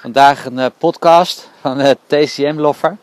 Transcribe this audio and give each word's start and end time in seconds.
Vandaag 0.00 0.44
een 0.44 0.58
uh, 0.58 0.66
podcast 0.78 1.48
van 1.60 1.80
uh, 1.80 1.90
TCM 2.06 2.54
Loffer. 2.56 2.96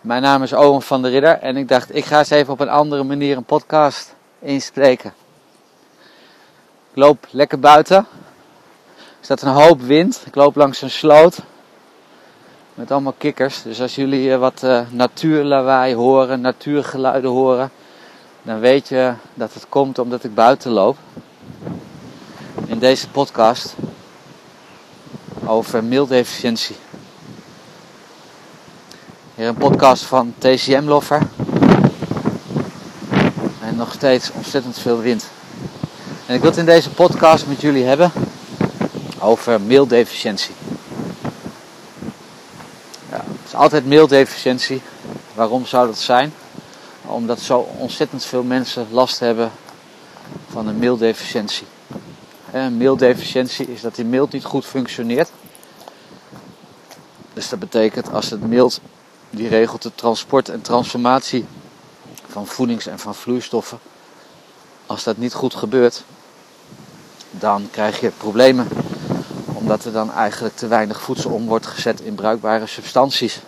Mijn 0.00 0.22
naam 0.22 0.42
is 0.42 0.52
Owen 0.52 0.82
van 0.82 1.02
der 1.02 1.10
Ridder 1.10 1.38
en 1.38 1.56
ik 1.56 1.68
dacht 1.68 1.94
ik 1.94 2.04
ga 2.04 2.18
eens 2.18 2.30
even 2.30 2.52
op 2.52 2.60
een 2.60 2.68
andere 2.68 3.02
manier 3.02 3.36
een 3.36 3.44
podcast 3.44 4.14
inspreken. 4.38 5.14
Ik 6.90 6.96
loop 6.96 7.26
lekker 7.30 7.58
buiten. 7.58 7.96
Er 7.96 8.04
staat 9.20 9.42
een 9.42 9.52
hoop 9.52 9.80
wind. 9.80 10.22
Ik 10.26 10.34
loop 10.34 10.56
langs 10.56 10.82
een 10.82 10.90
sloot 10.90 11.38
met 12.74 12.90
allemaal 12.90 13.14
kikkers. 13.18 13.62
Dus 13.62 13.80
als 13.80 13.94
jullie 13.94 14.28
uh, 14.28 14.38
wat 14.38 14.66
natuurlawaai 14.90 15.94
horen, 15.94 16.40
natuurgeluiden 16.40 17.30
horen, 17.30 17.70
dan 18.42 18.60
weet 18.60 18.88
je 18.88 19.12
dat 19.34 19.54
het 19.54 19.66
komt 19.68 19.98
omdat 19.98 20.24
ik 20.24 20.34
buiten 20.34 20.70
loop. 20.70 20.96
In 22.66 22.78
deze 22.78 23.08
podcast 23.08 23.74
over 25.46 25.84
mildeficiëntie. 25.84 26.76
Hier 29.34 29.46
een 29.46 29.54
podcast 29.54 30.02
van 30.02 30.34
TCM 30.38 30.84
Loffer. 30.84 31.22
En 33.60 33.76
nog 33.76 33.92
steeds 33.92 34.30
ontzettend 34.32 34.78
veel 34.78 34.98
wind. 34.98 35.24
En 36.26 36.34
ik 36.34 36.40
wil 36.40 36.50
het 36.50 36.58
in 36.58 36.64
deze 36.64 36.90
podcast 36.90 37.46
met 37.46 37.60
jullie 37.60 37.84
hebben 37.84 38.12
over 39.18 39.60
meeldeficiëntie. 39.60 40.54
Ja, 43.10 43.16
het 43.16 43.46
is 43.46 43.54
altijd 43.54 43.86
meeldeficiëntie. 43.86 44.82
Waarom 45.34 45.66
zou 45.66 45.86
dat 45.86 45.98
zijn? 45.98 46.34
Omdat 47.02 47.40
zo 47.40 47.58
ontzettend 47.78 48.24
veel 48.24 48.42
mensen 48.42 48.86
last 48.90 49.18
hebben 49.18 49.50
van 50.50 50.66
een 50.66 50.78
meeldeficiëntie. 50.78 51.66
Meeldeficiëntie 52.52 53.72
is 53.72 53.80
dat 53.80 53.94
die 53.94 54.04
mild 54.04 54.32
niet 54.32 54.44
goed 54.44 54.64
functioneert. 54.64 55.30
Dus 57.32 57.48
dat 57.48 57.58
betekent 57.58 58.12
als 58.12 58.30
het 58.30 58.46
mild 58.46 58.80
die 59.30 59.48
regelt 59.48 59.82
het 59.82 59.96
transport 59.96 60.48
en 60.48 60.60
transformatie 60.60 61.46
van 62.26 62.46
voedings- 62.46 62.86
en 62.86 62.98
van 62.98 63.14
vloeistoffen. 63.14 63.78
Als 64.86 65.04
dat 65.04 65.16
niet 65.16 65.32
goed 65.32 65.54
gebeurt, 65.54 66.02
dan 67.30 67.68
krijg 67.70 68.00
je 68.00 68.10
problemen. 68.10 68.68
Omdat 69.44 69.84
er 69.84 69.92
dan 69.92 70.12
eigenlijk 70.12 70.56
te 70.56 70.66
weinig 70.66 71.00
voedsel 71.00 71.30
om 71.30 71.46
wordt 71.46 71.66
gezet 71.66 72.00
in 72.00 72.14
bruikbare 72.14 72.66
substanties. 72.66 73.40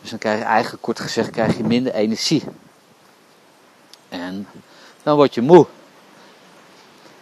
Dus 0.00 0.10
dan 0.10 0.18
krijg 0.18 0.38
je 0.38 0.44
eigenlijk 0.44 0.82
kort 0.82 1.00
gezegd 1.00 1.30
krijg 1.30 1.56
je 1.56 1.64
minder 1.64 1.94
energie. 1.94 2.42
En 4.08 4.48
dan 5.02 5.16
word 5.16 5.34
je 5.34 5.40
moe. 5.40 5.66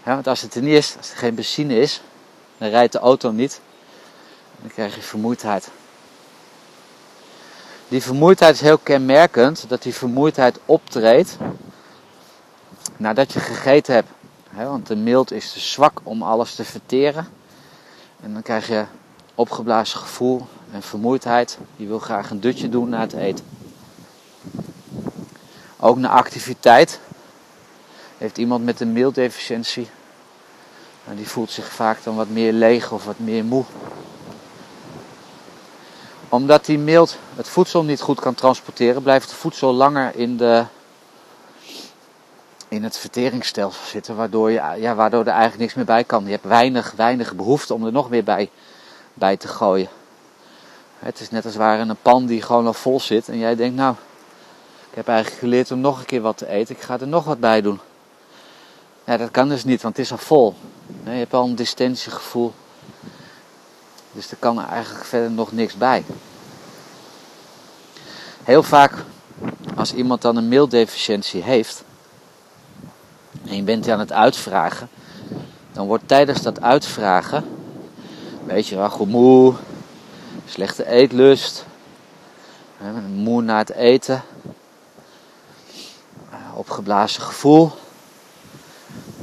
Ja, 0.04 0.14
want 0.14 0.26
als 0.26 0.40
het 0.40 0.54
er 0.54 0.62
niet 0.62 0.76
is, 0.76 0.94
als 0.96 1.10
er 1.10 1.16
geen 1.16 1.34
benzine 1.34 1.78
is, 1.78 2.00
dan 2.58 2.68
rijdt 2.68 2.92
de 2.92 2.98
auto 2.98 3.30
niet. 3.30 3.60
Dan 4.60 4.70
krijg 4.70 4.94
je 4.94 5.00
vermoeidheid. 5.00 5.68
Die 7.88 8.02
vermoeidheid 8.02 8.54
is 8.54 8.60
heel 8.60 8.78
kenmerkend, 8.78 9.64
dat 9.68 9.82
die 9.82 9.94
vermoeidheid 9.94 10.58
optreedt 10.66 11.36
nadat 12.96 13.32
je 13.32 13.40
gegeten 13.40 13.94
hebt. 13.94 14.08
want 14.50 14.86
de 14.86 14.96
mild 14.96 15.32
is 15.32 15.52
te 15.52 15.60
zwak 15.60 16.00
om 16.02 16.22
alles 16.22 16.54
te 16.54 16.64
verteren. 16.64 17.28
En 18.22 18.32
dan 18.32 18.42
krijg 18.42 18.68
je 18.68 18.84
opgeblazen 19.34 19.98
gevoel 19.98 20.46
en 20.72 20.82
vermoeidheid. 20.82 21.58
Je 21.76 21.86
wil 21.86 21.98
graag 21.98 22.30
een 22.30 22.40
dutje 22.40 22.68
doen 22.68 22.88
na 22.88 23.00
het 23.00 23.12
eten. 23.12 23.44
Ook 25.80 25.96
na 25.96 26.08
activiteit 26.08 27.00
heeft 28.22 28.38
iemand 28.38 28.64
met 28.64 28.80
een 28.80 28.92
meeldeficiëntie. 28.92 29.90
Nou, 31.04 31.16
die 31.16 31.28
voelt 31.28 31.50
zich 31.50 31.72
vaak 31.72 32.02
dan 32.02 32.16
wat 32.16 32.28
meer 32.28 32.52
leeg 32.52 32.92
of 32.92 33.04
wat 33.04 33.18
meer 33.18 33.44
moe. 33.44 33.64
Omdat 36.28 36.64
die 36.64 36.78
mild 36.78 37.18
het 37.34 37.48
voedsel 37.48 37.84
niet 37.84 38.00
goed 38.00 38.20
kan 38.20 38.34
transporteren, 38.34 39.02
blijft 39.02 39.30
het 39.30 39.38
voedsel 39.38 39.72
langer 39.72 40.16
in, 40.16 40.36
de, 40.36 40.64
in 42.68 42.84
het 42.84 42.98
verteringsstelsel 42.98 43.84
zitten, 43.84 44.16
waardoor, 44.16 44.50
je, 44.50 44.60
ja, 44.78 44.94
waardoor 44.94 45.20
er 45.20 45.26
eigenlijk 45.26 45.60
niks 45.60 45.74
meer 45.74 45.84
bij 45.84 46.04
kan. 46.04 46.24
Je 46.24 46.30
hebt 46.30 46.44
weinig, 46.44 46.92
weinig 46.96 47.34
behoefte 47.34 47.74
om 47.74 47.86
er 47.86 47.92
nog 47.92 48.10
meer 48.10 48.24
bij, 48.24 48.50
bij 49.14 49.36
te 49.36 49.48
gooien. 49.48 49.88
Het 50.98 51.20
is 51.20 51.30
net 51.30 51.44
als 51.44 51.56
waar 51.56 51.80
een 51.80 51.96
pan 52.02 52.26
die 52.26 52.42
gewoon 52.42 52.66
al 52.66 52.72
vol 52.72 53.00
zit 53.00 53.28
en 53.28 53.38
jij 53.38 53.56
denkt, 53.56 53.76
nou, 53.76 53.94
ik 54.90 54.94
heb 54.94 55.08
eigenlijk 55.08 55.40
geleerd 55.40 55.70
om 55.70 55.80
nog 55.80 55.98
een 55.98 56.06
keer 56.06 56.20
wat 56.20 56.36
te 56.36 56.48
eten, 56.48 56.74
ik 56.74 56.82
ga 56.82 57.00
er 57.00 57.08
nog 57.08 57.24
wat 57.24 57.40
bij 57.40 57.60
doen. 57.60 57.80
Ja, 59.04 59.16
dat 59.16 59.30
kan 59.30 59.48
dus 59.48 59.64
niet, 59.64 59.82
want 59.82 59.96
het 59.96 60.04
is 60.04 60.12
al 60.12 60.18
vol. 60.18 60.54
Je 61.04 61.10
hebt 61.10 61.34
al 61.34 61.44
een 61.44 61.54
distentiegevoel. 61.54 62.52
Dus 64.12 64.30
er 64.30 64.36
kan 64.36 64.64
eigenlijk 64.64 65.04
verder 65.04 65.30
nog 65.30 65.52
niks 65.52 65.74
bij. 65.74 66.04
Heel 68.42 68.62
vaak, 68.62 68.92
als 69.74 69.92
iemand 69.94 70.22
dan 70.22 70.36
een 70.36 70.48
meeldeficiëntie 70.48 71.42
heeft, 71.42 71.84
en 73.44 73.56
je 73.56 73.62
bent 73.62 73.88
aan 73.88 73.98
het 73.98 74.12
uitvragen, 74.12 74.88
dan 75.72 75.86
wordt 75.86 76.08
tijdens 76.08 76.42
dat 76.42 76.60
uitvragen, 76.60 77.44
weet 78.44 78.66
je 78.66 78.76
wel, 78.76 79.06
moe, 79.06 79.54
slechte 80.46 80.86
eetlust, 80.86 81.64
moe 83.14 83.42
na 83.42 83.58
het 83.58 83.72
eten, 83.72 84.22
opgeblazen 86.54 87.22
gevoel 87.22 87.72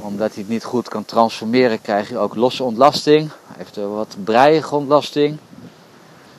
omdat 0.00 0.34
hij 0.34 0.42
het 0.42 0.48
niet 0.48 0.64
goed 0.64 0.88
kan 0.88 1.04
transformeren, 1.04 1.80
krijg 1.80 2.08
je 2.08 2.18
ook 2.18 2.34
losse 2.34 2.62
ontlasting. 2.62 3.30
Eventueel 3.58 3.94
wat 3.94 4.16
breiige 4.24 4.74
ontlasting. 4.74 5.38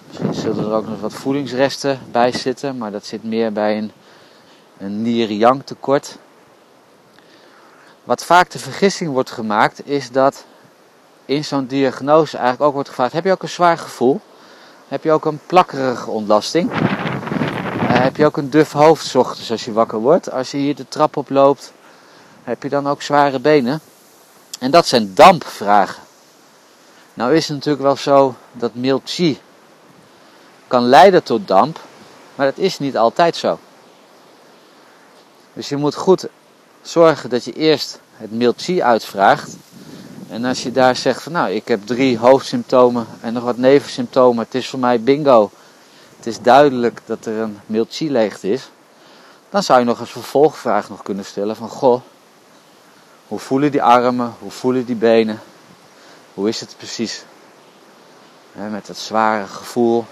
Misschien 0.07 0.33
zullen 0.33 0.65
er 0.65 0.73
ook 0.73 0.87
nog 0.87 0.99
wat 0.99 1.13
voedingsresten 1.13 1.99
bij 2.11 2.31
zitten, 2.31 2.77
maar 2.77 2.91
dat 2.91 3.05
zit 3.05 3.23
meer 3.23 3.51
bij 3.51 3.77
een, 3.77 3.91
een 4.77 5.01
nier-yang 5.01 5.61
tekort. 5.65 6.17
Wat 8.03 8.25
vaak 8.25 8.49
de 8.49 8.59
vergissing 8.59 9.11
wordt 9.11 9.31
gemaakt, 9.31 9.87
is 9.87 10.11
dat 10.11 10.45
in 11.25 11.45
zo'n 11.45 11.65
diagnose 11.65 12.37
eigenlijk 12.37 12.65
ook 12.65 12.73
wordt 12.73 12.89
gevraagd: 12.89 13.13
heb 13.13 13.23
je 13.23 13.31
ook 13.31 13.43
een 13.43 13.49
zwaar 13.49 13.77
gevoel? 13.77 14.19
Heb 14.87 15.03
je 15.03 15.11
ook 15.11 15.25
een 15.25 15.39
plakkerige 15.45 16.09
ontlasting? 16.09 16.71
Uh, 16.71 16.77
heb 17.79 18.17
je 18.17 18.25
ook 18.25 18.37
een 18.37 18.49
duf 18.49 18.71
hoofd 18.71 19.15
ochtends 19.15 19.51
als 19.51 19.65
je 19.65 19.73
wakker 19.73 19.99
wordt? 19.99 20.31
Als 20.31 20.51
je 20.51 20.57
hier 20.57 20.75
de 20.75 20.87
trap 20.87 21.17
oploopt, 21.17 21.73
heb 22.43 22.63
je 22.63 22.69
dan 22.69 22.87
ook 22.87 23.01
zware 23.01 23.39
benen? 23.39 23.79
En 24.59 24.71
dat 24.71 24.87
zijn 24.87 25.13
dampvragen. 25.13 26.03
Nou 27.13 27.35
is 27.35 27.47
het 27.47 27.57
natuurlijk 27.57 27.83
wel 27.83 27.95
zo 27.95 28.35
dat 28.51 28.75
mild 28.75 29.01
chi 29.05 29.39
kan 30.67 30.83
leiden 30.83 31.23
tot 31.23 31.47
damp, 31.47 31.79
maar 32.35 32.45
dat 32.45 32.57
is 32.57 32.79
niet 32.79 32.97
altijd 32.97 33.35
zo. 33.35 33.59
Dus 35.53 35.69
je 35.69 35.77
moet 35.77 35.95
goed 35.95 36.27
zorgen 36.81 37.29
dat 37.29 37.43
je 37.43 37.53
eerst 37.53 37.99
het 38.15 38.31
mild 38.31 38.61
chi 38.61 38.83
uitvraagt. 38.83 39.55
En 40.29 40.45
als 40.45 40.63
je 40.63 40.71
daar 40.71 40.95
zegt 40.95 41.23
van 41.23 41.31
nou, 41.31 41.51
ik 41.51 41.67
heb 41.67 41.85
drie 41.85 42.17
hoofdsymptomen 42.17 43.07
en 43.21 43.33
nog 43.33 43.43
wat 43.43 43.57
nevensymptomen, 43.57 44.43
het 44.43 44.55
is 44.55 44.69
voor 44.69 44.79
mij 44.79 45.01
bingo. 45.01 45.51
Het 46.17 46.27
is 46.27 46.41
duidelijk 46.41 47.01
dat 47.05 47.25
er 47.25 47.37
een 47.37 47.59
mild 47.65 47.87
chi 47.95 48.11
leegte 48.11 48.51
is. 48.51 48.69
Dan 49.49 49.63
zou 49.63 49.79
je 49.79 49.85
nog 49.85 49.99
als 49.99 50.11
vervolgvraag 50.11 50.89
nog 50.89 51.03
kunnen 51.03 51.25
stellen 51.25 51.55
van 51.55 51.69
goh, 51.69 52.01
hoe 53.31 53.39
voelen 53.39 53.71
die 53.71 53.83
armen? 53.83 54.33
Hoe 54.39 54.51
voelen 54.51 54.85
die 54.85 54.95
benen? 54.95 55.39
Hoe 56.33 56.47
is 56.47 56.59
het 56.59 56.75
precies? 56.77 57.23
met 58.51 58.87
het 58.87 58.97
zware 58.97 59.47
gevoel 59.47 60.05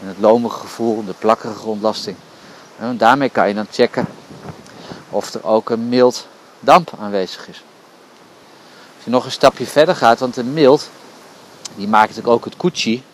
en 0.00 0.08
het 0.08 0.18
lomige 0.18 0.58
gevoel, 0.58 1.04
de 1.04 1.14
plakkerige 1.18 1.66
ontlasting. 1.66 2.16
En 2.78 2.96
daarmee 2.96 3.28
kan 3.28 3.48
je 3.48 3.54
dan 3.54 3.66
checken 3.70 4.06
of 5.10 5.34
er 5.34 5.44
ook 5.44 5.70
een 5.70 5.88
mild 5.88 6.26
damp 6.60 6.92
aanwezig 7.00 7.48
is. 7.48 7.62
Als 8.94 9.04
je 9.04 9.10
nog 9.10 9.24
een 9.24 9.30
stapje 9.30 9.66
verder 9.66 9.96
gaat, 9.96 10.18
want 10.18 10.36
een 10.36 10.52
mild, 10.52 10.90
die 11.74 11.88
maakt 11.88 12.08
natuurlijk 12.08 12.34
ook 12.34 12.44
het 12.44 12.56
kuchi, 12.56 13.04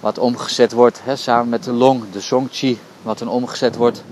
wat 0.00 0.18
omgezet 0.18 0.72
wordt 0.72 1.00
samen 1.14 1.48
met 1.48 1.64
de 1.64 1.72
long, 1.72 2.10
de 2.12 2.20
songchi, 2.20 2.80
wat 3.02 3.18
dan 3.18 3.28
omgezet 3.28 3.76
wordt 3.76 4.02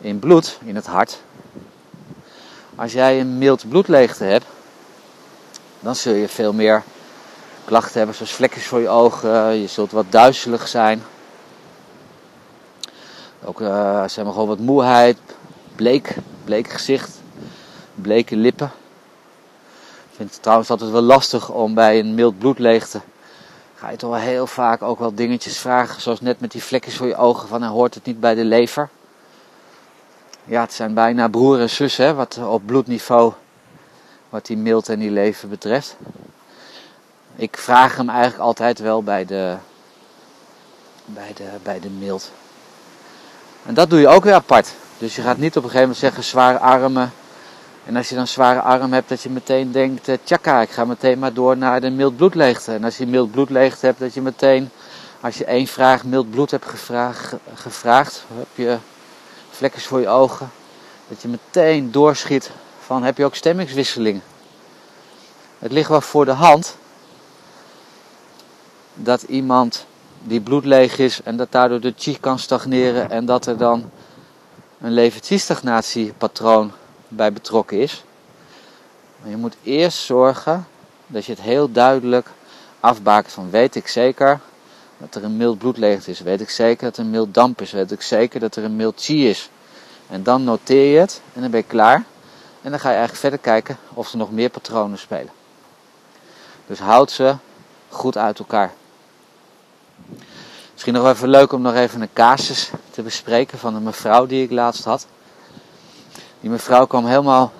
in 0.00 0.18
bloed, 0.18 0.58
in 0.64 0.74
het 0.74 0.86
hart. 0.86 1.20
Als 2.80 2.92
jij 2.92 3.20
een 3.20 3.38
mild 3.38 3.68
bloedleegte 3.68 4.24
hebt, 4.24 4.44
dan 5.80 5.94
zul 5.94 6.12
je 6.12 6.28
veel 6.28 6.52
meer 6.52 6.82
klachten 7.64 7.96
hebben, 7.96 8.16
zoals 8.16 8.32
vlekjes 8.32 8.66
voor 8.66 8.80
je 8.80 8.88
ogen. 8.88 9.54
Je 9.60 9.66
zult 9.66 9.90
wat 9.90 10.04
duizelig 10.08 10.68
zijn. 10.68 11.02
Ook 13.44 13.60
uh, 13.60 14.08
zeg 14.08 14.24
maar 14.24 14.32
gewoon 14.32 14.48
wat 14.48 14.58
moeheid, 14.58 15.18
bleek, 15.76 16.16
bleek 16.44 16.70
gezicht, 16.70 17.20
bleke 17.94 18.36
lippen. 18.36 18.72
Ik 20.10 20.16
vind 20.16 20.30
het 20.30 20.42
trouwens 20.42 20.70
altijd 20.70 20.90
wel 20.90 21.02
lastig 21.02 21.50
om 21.50 21.74
bij 21.74 21.98
een 21.98 22.14
mild 22.14 22.38
bloedleegte. 22.38 23.00
Ga 23.74 23.90
je 23.90 23.96
toch 23.96 24.10
wel 24.10 24.18
heel 24.18 24.46
vaak 24.46 24.82
ook 24.82 24.98
wel 24.98 25.14
dingetjes 25.14 25.58
vragen, 25.58 26.00
zoals 26.00 26.20
net 26.20 26.40
met 26.40 26.52
die 26.52 26.62
vlekjes 26.62 26.96
voor 26.96 27.06
je 27.06 27.16
ogen, 27.16 27.48
van 27.48 27.62
hoort 27.62 27.94
het 27.94 28.04
niet 28.04 28.20
bij 28.20 28.34
de 28.34 28.44
lever? 28.44 28.88
Ja, 30.50 30.60
het 30.60 30.72
zijn 30.72 30.94
bijna 30.94 31.28
broer 31.28 31.60
en 31.60 31.70
zus, 31.70 31.96
hè, 31.96 32.14
wat 32.14 32.38
op 32.46 32.66
bloedniveau, 32.66 33.32
wat 34.28 34.46
die 34.46 34.56
mild 34.56 34.88
en 34.88 34.98
die 34.98 35.10
leven 35.10 35.48
betreft. 35.48 35.96
ik 37.36 37.56
vraag 37.56 37.96
hem 37.96 38.08
eigenlijk 38.08 38.40
altijd 38.42 38.78
wel 38.78 39.02
bij 39.02 39.24
de, 39.24 39.56
bij 41.04 41.32
de, 41.34 41.48
bij 41.62 41.80
de 41.80 41.88
mild. 41.88 42.30
En 43.66 43.74
dat 43.74 43.90
doe 43.90 44.00
je 44.00 44.08
ook 44.08 44.24
weer 44.24 44.34
apart. 44.34 44.72
Dus 44.98 45.16
je 45.16 45.22
gaat 45.22 45.36
niet 45.36 45.56
op 45.56 45.62
een 45.62 45.70
gegeven 45.70 45.80
moment 45.80 45.98
zeggen 45.98 46.24
zware 46.24 46.58
armen. 46.58 47.12
En 47.86 47.96
als 47.96 48.08
je 48.08 48.14
dan 48.14 48.26
zware 48.26 48.60
arm 48.60 48.92
hebt, 48.92 49.08
dat 49.08 49.22
je 49.22 49.30
meteen 49.30 49.72
denkt, 49.72 50.08
eh, 50.08 50.16
tjaka, 50.24 50.60
ik 50.60 50.70
ga 50.70 50.84
meteen 50.84 51.18
maar 51.18 51.32
door 51.32 51.56
naar 51.56 51.80
de 51.80 51.90
mild 51.90 52.16
bloedleegte. 52.16 52.72
En 52.72 52.84
als 52.84 52.96
je 52.96 53.06
mild 53.06 53.30
bloedleegte 53.30 53.86
hebt, 53.86 53.98
dat 53.98 54.14
je 54.14 54.22
meteen, 54.22 54.70
als 55.20 55.38
je 55.38 55.44
één 55.44 55.66
vraag 55.66 56.04
mild 56.04 56.30
bloed 56.30 56.50
hebt 56.50 56.66
gevraagd, 56.66 57.34
gevraagd 57.54 58.24
heb 58.34 58.48
je 58.54 58.78
vlekken 59.60 59.82
voor 59.82 60.00
je 60.00 60.08
ogen, 60.08 60.50
dat 61.08 61.22
je 61.22 61.28
meteen 61.28 61.90
doorschiet 61.90 62.50
van, 62.80 63.02
heb 63.02 63.16
je 63.16 63.24
ook 63.24 63.34
stemmingswisselingen? 63.34 64.22
Het 65.58 65.72
ligt 65.72 65.88
wel 65.88 66.00
voor 66.00 66.24
de 66.24 66.32
hand 66.32 66.76
dat 68.94 69.22
iemand 69.22 69.86
die 70.22 70.40
bloedleeg 70.40 70.98
is 70.98 71.22
en 71.22 71.36
dat 71.36 71.52
daardoor 71.52 71.80
de 71.80 71.94
chi 71.96 72.20
kan 72.20 72.38
stagneren 72.38 73.10
en 73.10 73.24
dat 73.24 73.46
er 73.46 73.56
dan 73.56 73.90
een 74.80 74.92
levensstagnatiepatroon 74.92 76.72
bij 77.08 77.32
betrokken 77.32 77.80
is. 77.80 78.04
Maar 79.20 79.30
je 79.30 79.36
moet 79.36 79.56
eerst 79.62 79.98
zorgen 79.98 80.66
dat 81.06 81.24
je 81.24 81.32
het 81.32 81.40
heel 81.40 81.72
duidelijk 81.72 82.26
afbakent 82.80 83.32
van 83.32 83.50
weet 83.50 83.74
ik 83.74 83.88
zeker 83.88 84.40
dat 85.00 85.14
er 85.14 85.24
een 85.24 85.36
mild 85.36 85.58
bloedleegte 85.58 86.10
is, 86.10 86.20
weet 86.20 86.40
ik 86.40 86.50
zeker 86.50 86.84
dat 86.84 86.96
er 86.96 87.04
een 87.04 87.10
mild 87.10 87.34
damp 87.34 87.60
is, 87.60 87.70
weet 87.70 87.92
ik 87.92 88.02
zeker 88.02 88.40
dat 88.40 88.56
er 88.56 88.64
een 88.64 88.76
mild 88.76 89.00
chi 89.02 89.28
is. 89.28 89.50
En 90.08 90.22
dan 90.22 90.44
noteer 90.44 90.92
je 90.92 90.98
het 90.98 91.20
en 91.34 91.40
dan 91.40 91.50
ben 91.50 91.60
je 91.60 91.66
klaar. 91.66 92.04
En 92.62 92.70
dan 92.70 92.80
ga 92.80 92.88
je 92.88 92.96
eigenlijk 92.96 93.20
verder 93.20 93.38
kijken 93.38 93.78
of 93.94 94.12
er 94.12 94.18
nog 94.18 94.32
meer 94.32 94.50
patronen 94.50 94.98
spelen. 94.98 95.30
Dus 96.66 96.78
houd 96.78 97.10
ze 97.10 97.34
goed 97.88 98.16
uit 98.16 98.38
elkaar. 98.38 98.72
Misschien 100.72 100.94
nog 100.94 101.06
even 101.06 101.28
leuk 101.28 101.52
om 101.52 101.62
nog 101.62 101.74
even 101.74 102.00
een 102.00 102.12
casus 102.12 102.70
te 102.90 103.02
bespreken 103.02 103.58
van 103.58 103.74
een 103.74 103.82
mevrouw 103.82 104.26
die 104.26 104.42
ik 104.42 104.50
laatst 104.50 104.84
had. 104.84 105.06
Die 106.40 106.50
mevrouw 106.50 106.86
kwam 106.86 107.06
helemaal, 107.06 107.52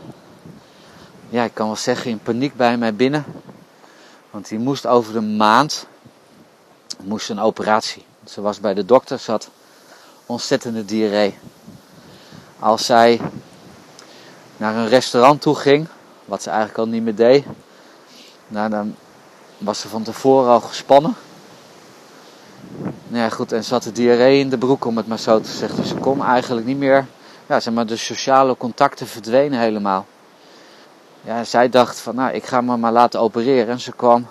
ja, 1.29 1.45
ik 1.45 1.55
kan 1.55 1.67
wel 1.67 1.77
zeggen, 1.77 2.11
in 2.11 2.19
paniek 2.19 2.57
bij 2.57 2.77
mij 2.77 2.95
binnen. 2.95 3.25
Want 4.31 4.49
die 4.49 4.59
moest 4.59 4.87
over 4.87 5.13
de 5.13 5.21
maand, 5.21 5.87
moest 7.05 7.31
een 7.31 7.41
operatie. 7.41 8.05
Ze 8.25 8.41
was 8.41 8.61
bij 8.61 8.75
de 8.75 8.85
dokter, 8.85 9.23
had 9.27 9.51
ontzettende 10.27 10.85
diarree. 10.85 11.39
Als 12.59 12.87
zij 12.87 13.21
naar 14.57 14.77
een 14.77 14.89
restaurant 14.89 15.41
toe 15.41 15.55
ging, 15.55 15.87
wat 16.25 16.43
ze 16.43 16.51
eigenlijk 16.51 16.79
al 16.79 16.87
niet 16.87 17.03
meer 17.03 17.15
deed, 17.15 17.45
nou, 18.49 18.71
dan 18.71 18.97
was 19.59 19.81
ze 19.81 19.89
van 19.89 20.03
tevoren 20.03 20.51
al 20.51 20.61
gespannen. 20.61 21.15
Nou 23.09 23.23
ja, 23.23 23.29
goed, 23.29 23.53
en 23.53 23.65
had 23.69 23.83
de 23.83 23.93
diarree 23.93 24.41
in 24.41 24.51
de 24.51 24.59
broek, 24.59 24.85
om 24.85 24.97
het 24.97 25.07
maar 25.07 25.19
zo 25.19 25.41
te 25.41 25.51
zeggen. 25.51 25.79
Dus 25.79 25.89
ze 25.89 25.95
kon 25.95 26.25
eigenlijk 26.25 26.67
niet 26.67 26.79
meer, 26.79 27.07
ja, 27.47 27.61
zeg 27.61 27.75
maar, 27.75 27.87
de 27.87 27.97
sociale 27.97 28.57
contacten 28.57 29.07
verdwenen 29.07 29.59
helemaal. 29.61 30.07
Ja, 31.23 31.45
zij 31.45 31.69
dacht 31.69 32.01
van, 32.01 32.15
nou, 32.15 32.33
ik 32.33 32.45
ga 32.45 32.61
me 32.61 32.77
maar 32.77 32.93
laten 32.93 33.21
opereren. 33.21 33.69
En 33.69 33.81
ze 33.81 33.93
kwam 33.93 34.27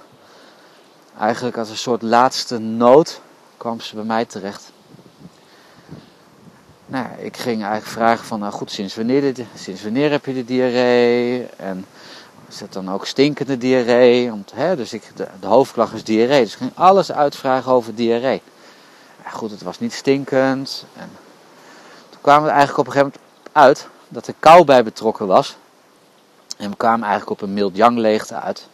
eigenlijk 1.20 1.58
als 1.58 1.70
een 1.70 1.78
soort 1.78 2.02
laatste 2.02 2.58
nood, 2.58 3.22
kwam 3.58 3.80
ze 3.82 3.96
bij 3.96 4.04
mij 4.04 4.26
terecht. 4.26 4.72
Nou, 6.86 7.08
ik 7.18 7.38
ging 7.38 7.62
eigenlijk 7.62 7.92
vragen 7.92 8.26
van, 8.26 8.40
nou 8.40 8.54
goed, 8.54 8.72
sinds 8.72 8.96
wanneer, 8.96 9.34
sinds 9.56 9.84
wanneer 9.84 10.12
heb 10.12 10.26
je 10.26 10.34
de 10.34 10.46
diarree? 10.46 11.46
En 11.58 11.86
is 12.48 12.60
het 12.60 12.74
dan 12.74 12.92
ook 12.92 13.06
stinkende 13.06 13.58
diarree? 13.58 14.30
Want, 14.30 14.52
hè, 14.56 14.76
dus 14.76 14.94
ik, 14.94 15.04
de, 15.16 15.48
hoofdklacht 15.48 15.94
is 15.94 16.04
diarree. 16.04 16.44
Dus 16.44 16.52
ik 16.52 16.58
ging 16.58 16.72
alles 16.76 17.12
uitvragen 17.12 17.72
over 17.72 17.96
diarree. 17.96 18.42
Ja, 19.24 19.30
goed, 19.30 19.52
het 19.52 19.62
was 19.62 19.80
niet 19.80 19.94
stinkend. 19.94 20.86
En 20.96 21.10
toen 22.10 22.22
kwamen 22.22 22.44
we 22.44 22.50
eigenlijk 22.50 22.80
op 22.80 22.86
een 22.86 22.92
gegeven 22.92 23.20
moment 23.22 23.52
uit 23.52 23.88
dat 24.08 24.28
er 24.28 24.34
kou 24.40 24.66
bij 24.66 24.84
betrokken 24.84 25.28
was. 25.28 25.58
En 26.58 26.70
we 26.70 26.76
kwamen 26.76 27.08
eigenlijk 27.08 27.42
op 27.42 27.48
een 27.48 27.54
mild 27.54 27.78
leegte 27.78 28.36
uit. 28.36 28.68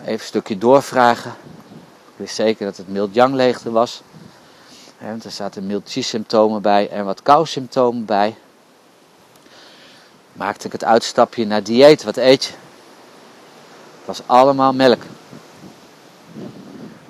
Even 0.00 0.12
een 0.12 0.18
stukje 0.20 0.58
doorvragen. 0.58 1.34
Ik 2.06 2.16
wist 2.16 2.34
zeker 2.34 2.66
dat 2.66 2.76
het 2.76 2.88
mild 2.88 3.14
yang 3.14 3.62
was. 3.62 4.02
want 4.98 5.24
er 5.24 5.30
zaten 5.30 5.66
mild 5.66 5.90
symptomen 5.90 6.62
bij 6.62 6.88
en 6.90 7.04
wat 7.04 7.22
kou 7.22 7.46
symptomen 7.46 8.04
bij 8.04 8.36
maakte 10.36 10.66
ik 10.66 10.72
het 10.72 10.84
uitstapje 10.84 11.46
naar 11.46 11.62
dieet. 11.62 12.04
Wat 12.04 12.16
eet 12.16 12.44
je? 12.44 12.52
Het 13.98 14.04
was 14.04 14.22
allemaal 14.26 14.72
melk. 14.72 15.02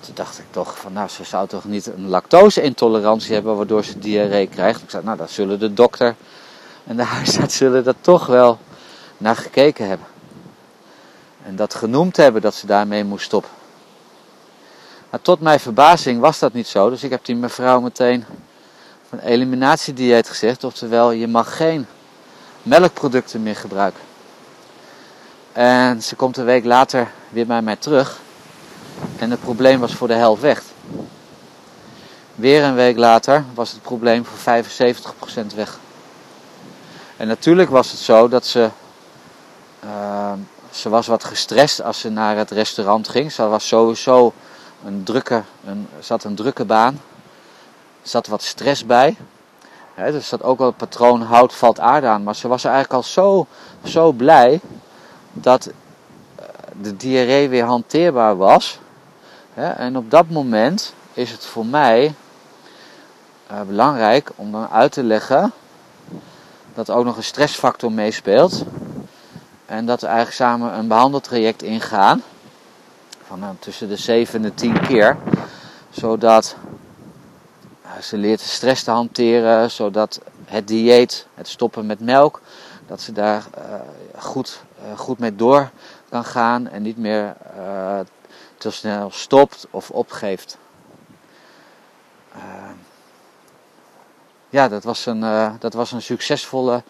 Toen 0.00 0.14
dacht 0.14 0.38
ik 0.38 0.44
toch 0.50 0.78
van, 0.78 0.92
nou, 0.92 1.08
ze 1.08 1.24
zou 1.24 1.48
toch 1.48 1.64
niet 1.64 1.86
een 1.86 2.08
lactose-intolerantie 2.08 3.34
hebben 3.34 3.56
waardoor 3.56 3.84
ze 3.84 3.98
diarree 3.98 4.46
krijgt. 4.46 4.82
Ik 4.82 4.90
zei, 4.90 5.04
nou, 5.04 5.16
dan 5.16 5.28
zullen 5.28 5.58
de 5.58 5.72
dokter 5.72 6.14
en 6.84 6.96
de 6.96 7.02
huisarts 7.02 7.56
zullen 7.56 7.84
dat 7.84 7.96
toch 8.00 8.26
wel 8.26 8.58
naar 9.16 9.36
gekeken 9.36 9.88
hebben. 9.88 10.06
En 11.46 11.56
dat 11.56 11.74
genoemd 11.74 12.16
hebben 12.16 12.42
dat 12.42 12.54
ze 12.54 12.66
daarmee 12.66 13.04
moest 13.04 13.24
stoppen. 13.24 13.50
Maar 15.10 15.20
tot 15.22 15.40
mijn 15.40 15.60
verbazing 15.60 16.20
was 16.20 16.38
dat 16.38 16.52
niet 16.52 16.66
zo. 16.66 16.90
Dus 16.90 17.02
ik 17.02 17.10
heb 17.10 17.24
die 17.24 17.36
mevrouw 17.36 17.80
meteen 17.80 18.24
een 19.10 19.18
eliminatiedieet 19.18 20.28
gezegd. 20.28 20.64
Oftewel, 20.64 21.10
je 21.10 21.28
mag 21.28 21.56
geen 21.56 21.86
melkproducten 22.62 23.42
meer 23.42 23.56
gebruiken. 23.56 24.00
En 25.52 26.02
ze 26.02 26.16
komt 26.16 26.36
een 26.36 26.44
week 26.44 26.64
later 26.64 27.08
weer 27.28 27.46
bij 27.46 27.62
mij 27.62 27.76
terug. 27.76 28.20
En 29.18 29.30
het 29.30 29.40
probleem 29.40 29.80
was 29.80 29.94
voor 29.94 30.08
de 30.08 30.14
helft 30.14 30.42
weg. 30.42 30.62
Weer 32.34 32.62
een 32.62 32.74
week 32.74 32.96
later 32.96 33.44
was 33.54 33.72
het 33.72 33.82
probleem 33.82 34.24
voor 34.24 34.64
75% 35.52 35.54
weg. 35.54 35.78
En 37.16 37.26
natuurlijk 37.26 37.70
was 37.70 37.90
het 37.90 38.00
zo 38.00 38.28
dat 38.28 38.46
ze. 38.46 38.70
Ze 40.76 40.88
was 40.88 41.06
wat 41.06 41.24
gestrest 41.24 41.82
als 41.82 42.00
ze 42.00 42.08
naar 42.08 42.36
het 42.36 42.50
restaurant 42.50 43.08
ging. 43.08 43.32
Ze 43.32 43.46
was 43.46 43.68
sowieso 43.68 44.32
een 44.84 45.02
drukke, 45.02 45.42
een, 45.66 45.88
een 46.22 46.34
drukke 46.34 46.64
baan. 46.64 47.00
Er 48.02 48.08
zat 48.08 48.26
wat 48.26 48.42
stress 48.42 48.86
bij. 48.86 49.16
He, 49.94 50.14
er 50.14 50.22
staat 50.22 50.42
ook 50.42 50.58
wel 50.58 50.66
het 50.66 50.76
patroon 50.76 51.22
hout 51.22 51.54
valt 51.54 51.80
aarde 51.80 52.06
aan. 52.06 52.22
Maar 52.22 52.36
ze 52.36 52.48
was 52.48 52.64
eigenlijk 52.64 52.94
al 52.94 53.02
zo, 53.02 53.46
zo 53.84 54.12
blij 54.12 54.60
dat 55.32 55.66
eh, 55.66 56.44
de 56.80 56.96
diarree 56.96 57.48
weer 57.48 57.64
hanteerbaar 57.64 58.36
was. 58.36 58.78
en 59.54 59.96
op 59.96 60.10
dat 60.10 60.30
moment 60.30 60.94
is 61.12 61.30
het 61.30 61.44
voor 61.44 61.66
mij 61.66 62.14
uh, 63.50 63.60
belangrijk 63.60 64.30
om 64.34 64.52
dan 64.52 64.68
uit 64.68 64.92
te 64.92 65.02
leggen 65.02 65.52
dat 66.74 66.90
ook 66.90 67.04
nog 67.04 67.16
een 67.16 67.24
stressfactor 67.24 67.92
meespeelt. 67.92 68.64
En 69.66 69.86
dat 69.86 70.00
we 70.00 70.06
eigenlijk 70.06 70.36
samen 70.36 70.78
een 70.78 70.88
behandeltraject 70.88 71.62
ingaan. 71.62 72.22
Van 73.26 73.38
nou, 73.38 73.54
tussen 73.58 73.88
de 73.88 73.96
7 73.96 74.34
en 74.34 74.42
de 74.42 74.54
10 74.54 74.80
keer. 74.86 75.16
Zodat 75.90 76.56
ze 78.00 78.16
leert 78.16 78.40
de 78.40 78.48
stress 78.48 78.82
te 78.82 78.90
hanteren, 78.90 79.70
zodat 79.70 80.20
het 80.44 80.68
dieet, 80.68 81.26
het 81.34 81.48
stoppen 81.48 81.86
met 81.86 82.00
melk, 82.00 82.40
dat 82.86 83.00
ze 83.00 83.12
daar 83.12 83.44
uh, 83.58 83.62
goed, 84.22 84.62
goed 84.96 85.18
mee 85.18 85.36
door 85.36 85.70
kan 86.08 86.24
gaan 86.24 86.68
en 86.68 86.82
niet 86.82 86.96
meer 86.98 87.36
te 88.56 88.70
snel 88.70 89.10
stopt 89.10 89.66
of 89.70 89.90
opgeeft. 89.90 90.58
ja, 94.48 94.68
dat 94.68 94.84
was, 94.84 95.06
een, 95.06 95.20
dat 95.58 95.74
was 95.74 95.92
een 95.92 96.02
succesvolle 96.02 96.82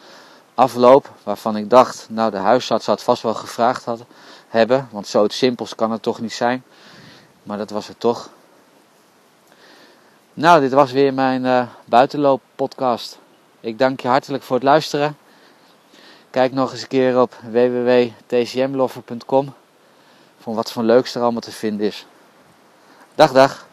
afloop 0.57 1.11
waarvan 1.23 1.57
ik 1.57 1.71
dacht, 1.71 2.07
nou 2.11 2.31
de 2.31 2.37
huisarts 2.37 2.87
had 2.87 3.03
vast 3.03 3.23
wel 3.23 3.35
gevraagd 3.35 3.85
had, 3.85 4.01
hebben, 4.49 4.89
want 4.91 5.07
zo 5.07 5.23
het 5.23 5.33
simpels 5.33 5.75
kan 5.75 5.91
het 5.91 6.03
toch 6.03 6.21
niet 6.21 6.33
zijn. 6.33 6.65
Maar 7.43 7.59
dat 7.59 7.71
was 7.71 7.89
het 7.89 8.01
toch. 8.01 8.29
Nou, 10.35 10.61
dit 10.61 10.73
was 10.73 10.93
weer 10.93 11.15
mijn 11.15 11.45
uh, 11.45 11.67
buitenloop 11.85 12.43
podcast. 12.55 13.19
Ik 13.61 13.79
dank 13.79 14.01
je 14.01 14.09
hartelijk 14.09 14.43
voor 14.43 14.57
het 14.57 14.65
luisteren. 14.65 15.17
Kijk 16.31 16.53
nog 16.53 16.73
eens 16.73 16.83
een 16.83 16.89
keer 16.89 17.21
op 17.21 17.35
www.tcmloffer.com 17.51 19.55
voor 20.41 20.55
wat 20.55 20.73
voor 20.73 20.83
leuks 20.83 21.15
er 21.15 21.23
allemaal 21.23 21.41
te 21.41 21.53
vinden 21.53 21.87
is. 21.87 22.07
Dag, 23.15 23.33
dag. 23.33 23.66